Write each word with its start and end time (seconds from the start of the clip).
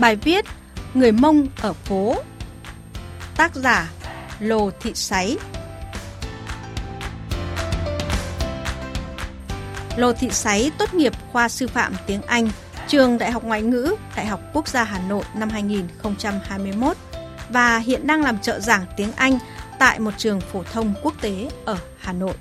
Bài 0.00 0.16
viết 0.16 0.44
Người 0.94 1.12
Mông 1.12 1.46
ở 1.60 1.72
phố 1.72 2.16
Tác 3.36 3.54
giả 3.54 3.90
Lô 4.40 4.70
Thị 4.70 4.92
Sáy 4.94 5.36
Lô 9.96 10.12
Thị 10.12 10.30
Sáy 10.30 10.70
tốt 10.78 10.94
nghiệp 10.94 11.12
khoa 11.32 11.48
sư 11.48 11.66
phạm 11.66 11.92
tiếng 12.06 12.22
Anh, 12.22 12.50
trường 12.88 13.18
Đại 13.18 13.30
học 13.30 13.44
Ngoại 13.44 13.62
ngữ, 13.62 13.94
Đại 14.16 14.26
học 14.26 14.40
Quốc 14.52 14.68
gia 14.68 14.84
Hà 14.84 14.98
Nội 15.08 15.24
năm 15.34 15.48
2021 15.48 16.96
và 17.48 17.78
hiện 17.78 18.06
đang 18.06 18.22
làm 18.22 18.38
trợ 18.38 18.60
giảng 18.60 18.84
tiếng 18.96 19.12
Anh 19.16 19.38
tại 19.78 20.00
một 20.00 20.12
trường 20.16 20.40
phổ 20.40 20.62
thông 20.62 20.94
quốc 21.02 21.14
tế 21.20 21.48
ở 21.64 21.76
Hà 21.98 22.12
Nội. 22.12 22.34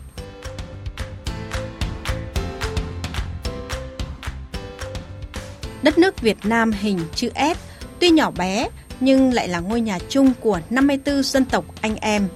Đất 5.83 5.97
nước 5.97 6.21
Việt 6.21 6.37
Nam 6.43 6.71
hình 6.71 6.99
chữ 7.15 7.29
S 7.35 7.57
tuy 7.99 8.09
nhỏ 8.09 8.31
bé 8.31 8.69
nhưng 8.99 9.33
lại 9.33 9.47
là 9.47 9.59
ngôi 9.59 9.81
nhà 9.81 9.99
chung 10.09 10.33
của 10.39 10.59
54 10.69 11.23
dân 11.23 11.45
tộc 11.45 11.65
anh 11.81 11.95
em. 11.95 12.27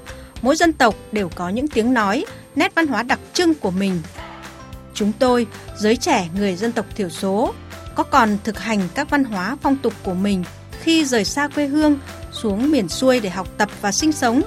Mỗi 0.42 0.56
dân 0.56 0.74
tộc 0.74 0.96
đều 1.12 1.30
có 1.36 1.50
những 1.50 1.68
tiếng 1.68 1.94
nói, 1.94 2.26
nét 2.56 2.76
văn 2.76 2.88
hóa 2.88 3.04
đặc 3.04 3.20
trưng 3.34 3.54
của 3.54 3.72
mình. 3.72 4.02
Chúng 4.94 5.12
tôi, 5.20 5.48
giới 5.78 5.96
trẻ 5.96 6.28
người 6.36 6.56
dân 6.56 6.72
tộc 6.72 6.86
thiểu 6.96 7.10
số, 7.10 7.54
có 7.96 8.04
còn 8.04 8.38
thực 8.44 8.60
hành 8.60 8.80
các 8.96 9.10
văn 9.10 9.24
hóa 9.24 9.58
phong 9.62 9.76
tục 9.76 9.94
của 10.04 10.14
mình 10.14 10.44
khi 10.82 11.06
rời 11.06 11.26
xa 11.26 11.48
quê 11.48 11.68
hương 11.68 12.00
xuống 12.32 12.72
miền 12.72 12.90
xuôi 12.90 13.20
để 13.20 13.30
học 13.30 13.48
tập 13.58 13.70
và 13.82 13.92
sinh 13.92 14.12
sống. 14.12 14.42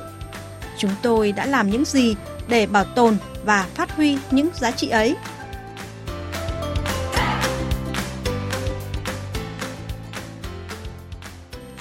Chúng 0.78 0.90
tôi 1.02 1.32
đã 1.32 1.46
làm 1.46 1.70
những 1.70 1.84
gì 1.84 2.16
để 2.48 2.66
bảo 2.66 2.84
tồn 2.84 3.16
và 3.44 3.66
phát 3.74 3.96
huy 3.96 4.18
những 4.30 4.48
giá 4.60 4.70
trị 4.70 4.88
ấy? 4.88 5.16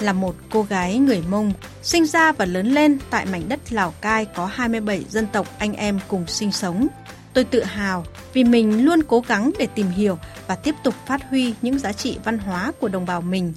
Là 0.02 0.12
một 0.12 0.36
cô 0.50 0.62
gái 0.62 0.98
người 0.98 1.22
Mông, 1.30 1.52
sinh 1.82 2.06
ra 2.06 2.32
và 2.32 2.44
lớn 2.44 2.66
lên 2.66 2.98
tại 3.10 3.26
mảnh 3.26 3.48
đất 3.48 3.72
Lào 3.72 3.94
Cai 4.00 4.24
có 4.24 4.46
27 4.46 5.04
dân 5.08 5.26
tộc 5.32 5.46
anh 5.58 5.72
em 5.72 5.98
cùng 6.08 6.26
sinh 6.26 6.52
sống. 6.52 6.88
Tôi 7.32 7.44
tự 7.44 7.62
hào 7.62 8.04
vì 8.32 8.44
mình 8.44 8.84
luôn 8.84 9.02
cố 9.08 9.22
gắng 9.28 9.50
để 9.58 9.66
tìm 9.66 9.86
hiểu 9.86 10.18
và 10.46 10.54
tiếp 10.54 10.74
tục 10.84 10.94
phát 11.06 11.30
huy 11.30 11.54
những 11.62 11.78
giá 11.78 11.92
trị 11.92 12.18
văn 12.24 12.38
hóa 12.38 12.72
của 12.80 12.88
đồng 12.88 13.06
bào 13.06 13.20
mình 13.20 13.52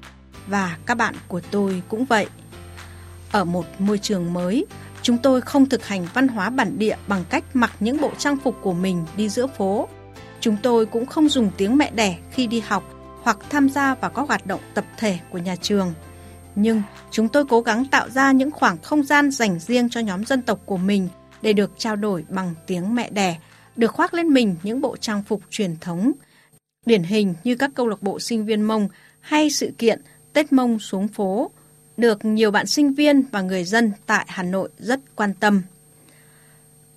và 0.48 0.78
các 0.86 0.95
bạn 0.95 1.16
của 1.28 1.42
tôi 1.52 1.82
cũng 1.88 2.06
vậy. 2.06 2.28
Ở 3.32 3.44
một 3.44 3.66
môi 3.80 3.98
trường 3.98 4.34
mới, 4.34 4.66
chúng 5.02 5.17
tôi 5.17 5.42
không 5.42 5.70
thực 5.70 5.88
hành 5.88 6.08
văn 6.14 6.28
hóa 6.28 6.50
bản 6.50 6.80
địa 6.80 6.95
bằng 7.08 7.23
cách 7.30 7.44
mặc 7.54 7.72
những 7.80 8.02
bộ 8.02 8.12
trang 8.17 8.38
phục 8.44 8.56
của 8.62 8.73
mình 8.73 9.06
đi 9.17 9.30
giữa 9.30 9.48
phố. 9.48 9.88
Chúng 10.40 10.58
tôi 10.64 10.86
cũng 10.86 11.06
không 11.06 11.30
dùng 11.30 11.52
tiếng 11.58 11.78
mẹ 11.78 11.92
đẻ 11.92 12.17
khi 12.32 12.48
đi 12.48 12.60
học 12.60 12.84
hoặc 13.23 13.38
tham 13.50 13.70
gia 13.70 13.95
vào 13.95 14.12
các 14.12 14.28
hoạt 14.28 14.45
động 14.45 14.62
tập 14.73 14.86
thể 14.98 15.20
của 15.32 15.38
nhà 15.38 15.56
trường 15.56 15.94
nhưng 16.55 16.81
chúng 17.11 17.30
tôi 17.30 17.45
cố 17.45 17.61
gắng 17.61 17.86
tạo 17.86 18.09
ra 18.09 18.31
những 18.31 18.52
khoảng 18.52 18.78
không 18.78 19.03
gian 19.03 19.31
dành 19.31 19.59
riêng 19.59 19.89
cho 19.89 20.00
nhóm 20.00 20.25
dân 20.25 20.42
tộc 20.42 20.59
của 20.66 20.78
mình 20.78 21.08
để 21.42 21.53
được 21.53 21.72
trao 21.78 21.95
đổi 21.95 22.25
bằng 22.30 22.53
tiếng 22.67 22.95
mẹ 22.95 23.09
đẻ, 23.09 23.38
được 23.75 23.92
khoác 23.92 24.14
lên 24.14 24.28
mình 24.28 24.55
những 24.64 24.81
bộ 24.81 24.97
trang 24.97 25.23
phục 25.23 25.42
truyền 25.50 25.75
thống. 25.81 26.11
Điển 26.86 27.03
hình 27.03 27.33
như 27.44 27.55
các 27.55 27.72
câu 27.75 27.88
lạc 27.88 28.03
bộ 28.03 28.20
sinh 28.20 28.45
viên 28.45 28.61
Mông 28.61 28.88
hay 29.20 29.50
sự 29.50 29.72
kiện 29.77 30.02
Tết 30.33 30.53
Mông 30.53 30.80
xuống 30.80 31.08
phố, 31.08 31.52
được 31.97 32.25
nhiều 32.25 32.52
bạn 32.52 32.67
sinh 32.67 32.94
viên 32.94 33.22
và 33.31 33.42
người 33.42 33.64
dân 33.64 33.92
tại 34.05 34.25
Hà 34.27 34.44
Nội 34.44 34.70
rất 34.80 35.00
quan 35.16 35.33
tâm. 35.33 35.61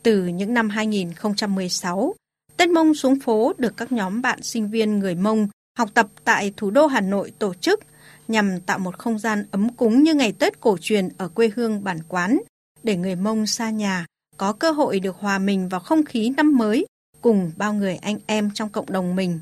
Từ 0.02 0.26
những 0.26 0.54
năm 0.54 0.68
2016, 0.68 2.14
Tết 2.56 2.68
Mông 2.68 2.94
xuống 2.94 3.20
phố 3.20 3.52
được 3.58 3.76
các 3.76 3.92
nhóm 3.92 4.22
bạn 4.22 4.42
sinh 4.42 4.70
viên 4.70 4.98
người 4.98 5.14
Mông 5.14 5.48
học 5.78 5.88
tập 5.94 6.06
tại 6.24 6.52
thủ 6.56 6.70
đô 6.70 6.86
Hà 6.86 7.00
Nội 7.00 7.32
tổ 7.38 7.54
chức 7.54 7.80
nhằm 8.28 8.60
tạo 8.60 8.78
một 8.78 8.98
không 8.98 9.18
gian 9.18 9.44
ấm 9.50 9.68
cúng 9.68 10.02
như 10.02 10.14
ngày 10.14 10.32
Tết 10.32 10.60
cổ 10.60 10.76
truyền 10.80 11.08
ở 11.18 11.28
quê 11.28 11.50
hương 11.56 11.84
bản 11.84 11.98
quán, 12.08 12.40
để 12.82 12.96
người 12.96 13.16
Mông 13.16 13.46
xa 13.46 13.70
nhà 13.70 14.06
có 14.36 14.52
cơ 14.52 14.70
hội 14.70 15.00
được 15.00 15.16
hòa 15.16 15.38
mình 15.38 15.68
vào 15.68 15.80
không 15.80 16.04
khí 16.04 16.32
năm 16.36 16.58
mới 16.58 16.86
cùng 17.20 17.52
bao 17.56 17.74
người 17.74 17.96
anh 17.96 18.18
em 18.26 18.50
trong 18.54 18.68
cộng 18.68 18.92
đồng 18.92 19.16
mình. 19.16 19.40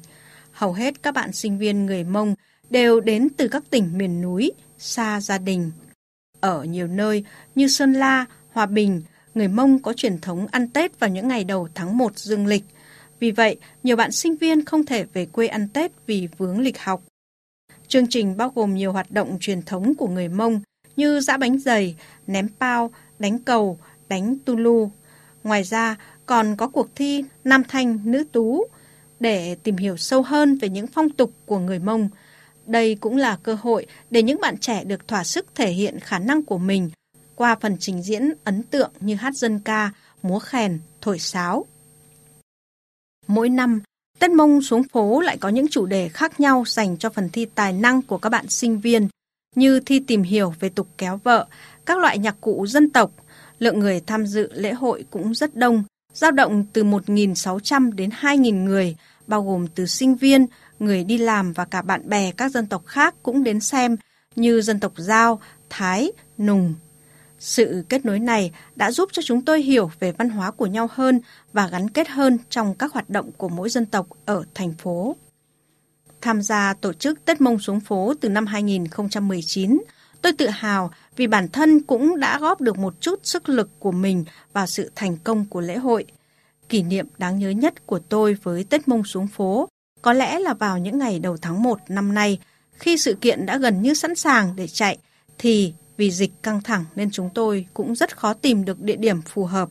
Hầu 0.53 0.73
hết 0.73 1.03
các 1.03 1.15
bạn 1.15 1.33
sinh 1.33 1.59
viên 1.59 1.87
người 1.87 2.05
Mông 2.05 2.35
đều 2.71 3.01
đến 3.01 3.29
từ 3.37 3.49
các 3.49 3.63
tỉnh 3.71 3.99
miền 3.99 4.21
núi, 4.23 4.53
xa 4.79 5.21
gia 5.21 5.39
đình. 5.39 5.71
Ở 6.41 6.65
nhiều 6.65 6.87
nơi 6.87 7.25
như 7.55 7.69
Sơn 7.69 7.93
La, 7.93 8.25
Hòa 8.53 8.67
Bình, 8.67 9.03
người 9.35 9.49
Mông 9.49 9.79
có 9.79 9.93
truyền 9.93 10.19
thống 10.21 10.47
ăn 10.47 10.69
Tết 10.69 11.01
vào 11.01 11.11
những 11.11 11.29
ngày 11.29 11.45
đầu 11.45 11.69
tháng 11.75 11.99
1 11.99 12.19
dương 12.19 12.47
lịch. 12.47 12.65
Vì 13.21 13.31
vậy, 13.31 13.57
nhiều 13.83 13.97
bạn 13.97 14.13
sinh 14.13 14.37
viên 14.37 14.65
không 14.65 14.87
thể 14.87 15.05
về 15.05 15.27
quê 15.27 15.47
ăn 15.47 15.69
Tết 15.69 15.93
vì 16.07 16.29
vướng 16.39 16.61
lịch 16.61 16.79
học. 16.79 17.03
Chương 17.91 18.07
trình 18.07 18.37
bao 18.37 18.53
gồm 18.55 18.75
nhiều 18.75 18.93
hoạt 18.93 19.11
động 19.11 19.37
truyền 19.41 19.63
thống 19.63 19.95
của 19.95 20.09
người 20.09 20.29
Mông 20.29 20.61
như 20.97 21.21
giã 21.21 21.37
bánh 21.37 21.59
dày, 21.59 21.97
ném 22.27 22.49
pao, 22.61 22.91
đánh 23.19 23.39
cầu, 23.39 23.79
đánh 24.09 24.37
tu 24.45 24.57
lu. 24.57 24.91
Ngoài 25.45 25.63
ra, 25.65 25.97
còn 26.27 26.57
có 26.57 26.69
cuộc 26.69 26.89
thi 26.95 27.25
Nam 27.45 27.63
Thanh 27.69 27.99
Nữ 28.05 28.25
Tú 28.33 28.65
để 29.21 29.55
tìm 29.55 29.77
hiểu 29.77 29.97
sâu 29.97 30.23
hơn 30.23 30.59
về 30.59 30.69
những 30.69 30.87
phong 30.87 31.11
tục 31.11 31.33
của 31.47 31.59
người 31.59 31.79
Mông. 31.79 32.09
Đây 32.67 32.95
cũng 32.95 33.17
là 33.17 33.39
cơ 33.43 33.57
hội 33.61 33.87
để 34.11 34.23
những 34.23 34.41
bạn 34.41 34.59
trẻ 34.59 34.85
được 34.85 35.09
thỏa 35.09 35.25
sức 35.25 35.47
thể 35.55 35.71
hiện 35.71 36.01
khả 36.01 36.19
năng 36.19 36.43
của 36.43 36.59
mình 36.59 36.91
qua 37.35 37.57
phần 37.61 37.77
trình 37.81 38.03
diễn 38.03 38.33
ấn 38.45 38.63
tượng 38.63 38.91
như 39.01 39.15
hát 39.15 39.35
dân 39.35 39.59
ca, 39.59 39.91
múa 40.23 40.39
khen, 40.39 40.79
thổi 41.01 41.19
sáo. 41.19 41.67
Mỗi 43.27 43.49
năm, 43.49 43.81
Tết 44.21 44.31
Mông 44.31 44.63
xuống 44.63 44.83
phố 44.83 45.21
lại 45.21 45.37
có 45.37 45.49
những 45.49 45.69
chủ 45.69 45.87
đề 45.87 46.09
khác 46.09 46.41
nhau 46.41 46.65
dành 46.67 46.97
cho 46.97 47.11
phần 47.11 47.29
thi 47.29 47.47
tài 47.55 47.73
năng 47.73 48.03
của 48.03 48.19
các 48.19 48.29
bạn 48.29 48.49
sinh 48.49 48.81
viên, 48.81 49.09
như 49.57 49.81
thi 49.81 50.01
tìm 50.07 50.23
hiểu 50.23 50.55
về 50.61 50.69
tục 50.69 50.89
kéo 50.99 51.21
vợ, 51.25 51.47
các 51.87 51.99
loại 51.99 52.19
nhạc 52.19 52.37
cụ 52.41 52.67
dân 52.67 52.91
tộc. 52.91 53.11
Lượng 53.59 53.79
người 53.79 54.01
tham 54.07 54.27
dự 54.27 54.53
lễ 54.53 54.73
hội 54.73 55.05
cũng 55.11 55.35
rất 55.35 55.57
đông, 55.57 55.83
dao 56.13 56.31
động 56.31 56.65
từ 56.73 56.85
1.600 56.85 57.93
đến 57.93 58.11
2.000 58.21 58.65
người, 58.65 58.97
bao 59.27 59.43
gồm 59.43 59.67
từ 59.67 59.87
sinh 59.87 60.17
viên, 60.17 60.47
người 60.79 61.05
đi 61.05 61.19
làm 61.19 61.53
và 61.53 61.65
cả 61.65 61.83
bạn 61.83 62.09
bè 62.09 62.33
các 62.33 62.53
dân 62.53 62.67
tộc 62.67 62.87
khác 62.87 63.15
cũng 63.23 63.45
đến 63.45 63.61
xem, 63.61 63.97
như 64.37 64.61
dân 64.61 64.81
tộc 64.81 64.93
Giao, 64.97 65.41
Thái, 65.71 66.13
Nùng, 66.39 66.75
sự 67.41 67.85
kết 67.89 68.05
nối 68.05 68.19
này 68.19 68.53
đã 68.77 68.91
giúp 68.91 69.09
cho 69.13 69.23
chúng 69.23 69.43
tôi 69.43 69.63
hiểu 69.63 69.91
về 70.01 70.13
văn 70.13 70.31
hóa 70.31 70.51
của 70.51 70.67
nhau 70.67 70.89
hơn 70.93 71.21
và 71.53 71.67
gắn 71.67 71.91
kết 71.91 72.09
hơn 72.09 72.39
trong 72.51 72.75
các 72.75 72.93
hoạt 72.93 73.11
động 73.11 73.31
của 73.33 73.49
mỗi 73.49 73.69
dân 73.69 73.87
tộc 73.87 74.07
ở 74.25 74.45
thành 74.55 74.73
phố. 74.73 75.17
Tham 76.21 76.43
gia 76.43 76.75
tổ 76.75 76.93
chức 76.93 77.25
Tết 77.25 77.41
Mông 77.41 77.59
xuống 77.59 77.81
phố 77.81 78.15
từ 78.21 78.29
năm 78.29 78.47
2019, 78.47 79.83
tôi 80.23 80.33
tự 80.33 80.47
hào 80.47 80.91
vì 81.17 81.27
bản 81.27 81.49
thân 81.49 81.81
cũng 81.81 82.21
đã 82.21 82.39
góp 82.39 82.61
được 82.61 82.79
một 82.79 82.95
chút 83.01 83.21
sức 83.23 83.49
lực 83.49 83.71
của 83.79 83.93
mình 83.93 84.25
vào 84.53 84.67
sự 84.67 84.91
thành 84.95 85.17
công 85.17 85.45
của 85.45 85.61
lễ 85.61 85.77
hội. 85.77 86.05
Kỷ 86.69 86.83
niệm 86.83 87.07
đáng 87.19 87.39
nhớ 87.39 87.51
nhất 87.51 87.87
của 87.87 87.99
tôi 87.99 88.37
với 88.43 88.65
Tết 88.65 88.89
Mông 88.89 89.05
xuống 89.05 89.27
phố 89.27 89.69
có 90.03 90.13
lẽ 90.13 90.39
là 90.39 90.55
vào 90.55 90.79
những 90.79 90.99
ngày 90.99 91.19
đầu 91.19 91.37
tháng 91.37 91.63
1 91.63 91.79
năm 91.89 92.15
nay, 92.15 92.39
khi 92.73 92.97
sự 92.97 93.15
kiện 93.21 93.47
đã 93.47 93.57
gần 93.59 93.83
như 93.83 93.95
sẵn 93.95 94.15
sàng 94.15 94.57
để 94.57 94.67
chạy, 94.67 94.99
thì 95.39 95.73
vì 96.01 96.11
dịch 96.11 96.43
căng 96.43 96.63
thẳng 96.63 96.85
nên 96.97 97.11
chúng 97.11 97.31
tôi 97.35 97.67
cũng 97.75 97.95
rất 97.95 98.17
khó 98.17 98.35
tìm 98.35 98.65
được 98.65 98.81
địa 98.81 98.97
điểm 98.97 99.23
phù 99.23 99.45
hợp. 99.45 99.69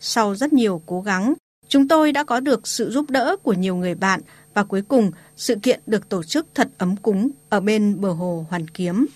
Sau 0.00 0.34
rất 0.34 0.52
nhiều 0.52 0.82
cố 0.86 1.00
gắng, 1.00 1.34
chúng 1.68 1.88
tôi 1.88 2.12
đã 2.12 2.24
có 2.24 2.40
được 2.40 2.68
sự 2.68 2.90
giúp 2.90 3.10
đỡ 3.10 3.36
của 3.42 3.52
nhiều 3.52 3.76
người 3.76 3.94
bạn 3.94 4.20
và 4.54 4.64
cuối 4.64 4.82
cùng 4.82 5.10
sự 5.36 5.56
kiện 5.62 5.80
được 5.86 6.08
tổ 6.08 6.22
chức 6.22 6.46
thật 6.54 6.68
ấm 6.78 6.96
cúng 6.96 7.30
ở 7.48 7.60
bên 7.60 8.00
bờ 8.00 8.12
hồ 8.12 8.46
Hoàn 8.50 8.68
Kiếm. 8.68 9.06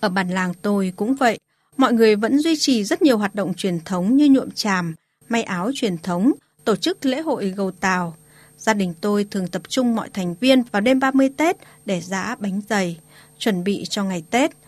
Ở 0.00 0.08
bản 0.08 0.30
làng 0.30 0.54
tôi 0.62 0.92
cũng 0.96 1.14
vậy, 1.14 1.38
mọi 1.76 1.92
người 1.92 2.16
vẫn 2.16 2.38
duy 2.38 2.54
trì 2.58 2.84
rất 2.84 3.02
nhiều 3.02 3.18
hoạt 3.18 3.34
động 3.34 3.54
truyền 3.54 3.80
thống 3.80 4.16
như 4.16 4.28
nhuộm 4.28 4.50
tràm, 4.50 4.94
may 5.28 5.42
áo 5.42 5.70
truyền 5.74 5.98
thống, 5.98 6.32
tổ 6.64 6.76
chức 6.76 7.06
lễ 7.06 7.20
hội 7.20 7.50
gầu 7.50 7.70
tàu. 7.70 8.16
Gia 8.58 8.74
đình 8.74 8.94
tôi 9.00 9.26
thường 9.30 9.48
tập 9.48 9.62
trung 9.68 9.96
mọi 9.96 10.08
thành 10.08 10.34
viên 10.40 10.62
vào 10.62 10.80
đêm 10.80 11.00
30 11.00 11.30
Tết 11.36 11.56
để 11.84 12.00
giã 12.00 12.36
bánh 12.38 12.60
dày, 12.68 13.00
chuẩn 13.38 13.64
bị 13.64 13.84
cho 13.88 14.04
ngày 14.04 14.22
Tết– 14.30 14.50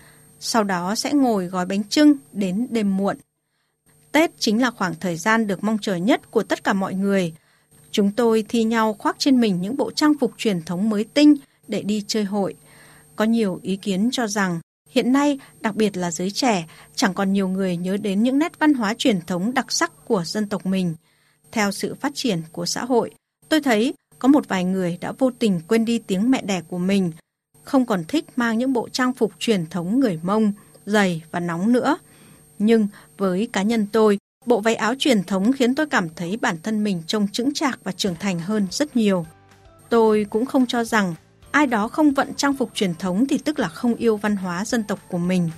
sau 0.44 0.64
đó 0.64 0.94
sẽ 0.94 1.12
ngồi 1.12 1.46
gói 1.46 1.66
bánh 1.66 1.84
trưng 1.84 2.14
đến 2.32 2.66
đêm 2.70 2.96
muộn. 2.96 3.16
Tết 4.12 4.30
chính 4.38 4.62
là 4.62 4.70
khoảng 4.70 4.94
thời 5.00 5.16
gian 5.16 5.46
được 5.46 5.64
mong 5.64 5.78
chờ 5.78 5.96
nhất 5.96 6.30
của 6.30 6.42
tất 6.42 6.64
cả 6.64 6.72
mọi 6.72 6.94
người. 6.94 7.32
Chúng 7.90 8.10
tôi 8.10 8.44
thi 8.48 8.64
nhau 8.64 8.94
khoác 8.94 9.16
trên 9.18 9.40
mình 9.40 9.60
những 9.60 9.76
bộ 9.76 9.90
trang 9.90 10.12
phục 10.20 10.32
truyền 10.36 10.62
thống 10.62 10.90
mới 10.90 11.04
tinh 11.04 11.34
để 11.68 11.82
đi 11.82 12.04
chơi 12.06 12.24
hội. 12.24 12.54
Có 13.16 13.24
nhiều 13.24 13.60
ý 13.62 13.76
kiến 13.76 14.08
cho 14.12 14.26
rằng 14.26 14.60
hiện 14.90 15.12
nay, 15.12 15.38
đặc 15.60 15.76
biệt 15.76 15.96
là 15.96 16.10
giới 16.10 16.30
trẻ, 16.30 16.66
chẳng 16.94 17.14
còn 17.14 17.32
nhiều 17.32 17.48
người 17.48 17.76
nhớ 17.76 17.96
đến 17.96 18.22
những 18.22 18.38
nét 18.38 18.58
văn 18.58 18.74
hóa 18.74 18.94
truyền 18.94 19.20
thống 19.20 19.54
đặc 19.54 19.72
sắc 19.72 19.92
của 20.04 20.24
dân 20.26 20.48
tộc 20.48 20.66
mình. 20.66 20.94
Theo 21.52 21.70
sự 21.70 21.94
phát 21.94 22.12
triển 22.14 22.42
của 22.52 22.66
xã 22.66 22.84
hội, 22.84 23.10
tôi 23.48 23.60
thấy 23.60 23.94
có 24.18 24.28
một 24.28 24.48
vài 24.48 24.64
người 24.64 24.98
đã 25.00 25.12
vô 25.12 25.30
tình 25.38 25.60
quên 25.68 25.84
đi 25.84 25.98
tiếng 25.98 26.30
mẹ 26.30 26.42
đẻ 26.42 26.62
của 26.68 26.78
mình, 26.78 27.12
không 27.64 27.86
còn 27.86 28.04
thích 28.04 28.24
mang 28.36 28.58
những 28.58 28.72
bộ 28.72 28.88
trang 28.88 29.12
phục 29.12 29.32
truyền 29.38 29.66
thống 29.66 30.00
người 30.00 30.18
Mông, 30.22 30.52
dày 30.86 31.22
và 31.30 31.40
nóng 31.40 31.72
nữa. 31.72 31.96
Nhưng 32.58 32.88
với 33.18 33.48
cá 33.52 33.62
nhân 33.62 33.86
tôi, 33.92 34.18
bộ 34.46 34.60
váy 34.60 34.74
áo 34.74 34.94
truyền 34.98 35.24
thống 35.24 35.52
khiến 35.52 35.74
tôi 35.74 35.86
cảm 35.86 36.08
thấy 36.16 36.36
bản 36.36 36.56
thân 36.62 36.84
mình 36.84 37.02
trông 37.06 37.28
chững 37.28 37.54
chạc 37.54 37.78
và 37.84 37.92
trưởng 37.92 38.14
thành 38.20 38.40
hơn 38.40 38.66
rất 38.70 38.96
nhiều. 38.96 39.26
Tôi 39.88 40.26
cũng 40.30 40.46
không 40.46 40.66
cho 40.66 40.84
rằng 40.84 41.14
ai 41.50 41.66
đó 41.66 41.88
không 41.88 42.12
vận 42.12 42.34
trang 42.34 42.56
phục 42.56 42.70
truyền 42.74 42.94
thống 42.94 43.26
thì 43.26 43.38
tức 43.38 43.58
là 43.58 43.68
không 43.68 43.94
yêu 43.94 44.16
văn 44.16 44.36
hóa 44.36 44.64
dân 44.64 44.82
tộc 44.82 44.98
của 45.08 45.18
mình. 45.18 45.50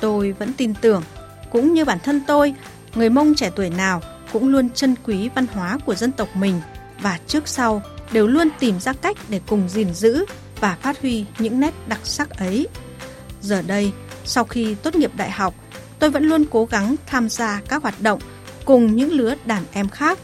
Tôi 0.00 0.32
vẫn 0.32 0.52
tin 0.56 0.74
tưởng, 0.80 1.02
cũng 1.50 1.74
như 1.74 1.84
bản 1.84 1.98
thân 2.04 2.20
tôi, 2.26 2.54
người 2.94 3.10
Mông 3.10 3.34
trẻ 3.34 3.50
tuổi 3.56 3.70
nào 3.70 4.02
cũng 4.32 4.48
luôn 4.48 4.70
trân 4.70 4.94
quý 5.04 5.28
văn 5.34 5.46
hóa 5.46 5.78
của 5.86 5.94
dân 5.94 6.12
tộc 6.12 6.28
mình 6.36 6.60
và 7.00 7.18
trước 7.26 7.48
sau 7.48 7.82
đều 8.12 8.26
luôn 8.26 8.48
tìm 8.58 8.80
ra 8.80 8.92
cách 8.92 9.16
để 9.28 9.40
cùng 9.46 9.68
gìn 9.68 9.94
giữ 9.94 10.24
và 10.60 10.76
phát 10.82 11.00
huy 11.00 11.24
những 11.38 11.60
nét 11.60 11.74
đặc 11.86 12.00
sắc 12.04 12.30
ấy. 12.30 12.68
Giờ 13.42 13.62
đây, 13.62 13.92
sau 14.24 14.44
khi 14.44 14.74
tốt 14.74 14.94
nghiệp 14.94 15.10
đại 15.16 15.30
học, 15.30 15.54
tôi 15.98 16.10
vẫn 16.10 16.24
luôn 16.24 16.44
cố 16.50 16.64
gắng 16.64 16.96
tham 17.06 17.28
gia 17.28 17.60
các 17.68 17.82
hoạt 17.82 18.00
động 18.00 18.20
cùng 18.64 18.96
những 18.96 19.12
lứa 19.12 19.34
đàn 19.44 19.64
em 19.72 19.88
khác. 19.88 20.18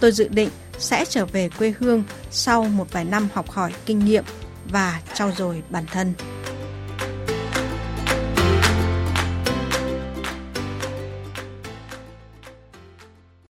Tôi 0.00 0.12
dự 0.12 0.28
định 0.28 0.48
sẽ 0.78 1.04
trở 1.04 1.26
về 1.26 1.48
quê 1.58 1.74
hương 1.78 2.04
sau 2.30 2.64
một 2.64 2.92
vài 2.92 3.04
năm 3.04 3.28
học 3.34 3.50
hỏi 3.50 3.72
kinh 3.86 3.98
nghiệm 3.98 4.24
và 4.70 5.00
trau 5.14 5.32
dồi 5.36 5.62
bản 5.70 5.84
thân. 5.86 6.12